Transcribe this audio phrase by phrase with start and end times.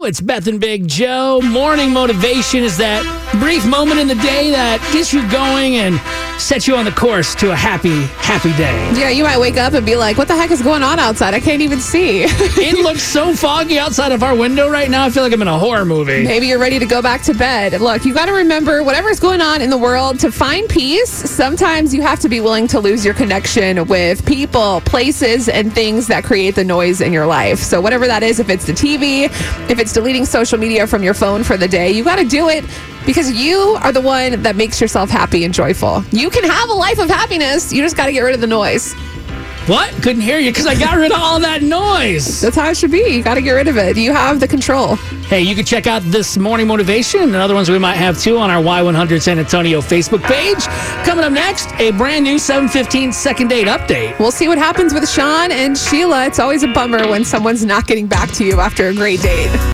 [0.00, 1.40] It's Beth and Big Joe.
[1.42, 3.02] Morning motivation is that
[3.40, 5.98] brief moment in the day that gets you going and
[6.38, 8.92] sets you on the course to a happy, happy day.
[8.94, 11.34] Yeah, you might wake up and be like, what the heck is going on outside?
[11.34, 12.22] I can't even see.
[12.28, 15.04] it looks so foggy outside of our window right now.
[15.04, 16.24] I feel like I'm in a horror movie.
[16.24, 17.80] Maybe you're ready to go back to bed.
[17.80, 21.10] Look, you got to remember whatever's going on in the world to find peace.
[21.10, 26.06] Sometimes you have to be willing to lose your connection with people, places, and things
[26.06, 27.58] that create the noise in your life.
[27.58, 29.24] So, whatever that is, if it's the TV,
[29.70, 32.48] if it's deleting social media from your phone for the day, you got to do
[32.48, 32.64] it
[33.08, 36.04] because you are the one that makes yourself happy and joyful.
[36.12, 37.72] You can have a life of happiness.
[37.72, 38.92] You just got to get rid of the noise.
[39.66, 39.90] What?
[40.02, 42.42] Couldn't hear you because I got rid of all that noise.
[42.42, 43.08] That's how it should be.
[43.08, 43.96] You got to get rid of it.
[43.96, 44.96] You have the control.
[44.96, 48.36] Hey, you can check out this morning motivation and other ones we might have too
[48.36, 50.64] on our Y100 San Antonio Facebook page.
[51.06, 54.18] Coming up next, a brand new 715 second date update.
[54.18, 56.26] We'll see what happens with Sean and Sheila.
[56.26, 59.48] It's always a bummer when someone's not getting back to you after a great date.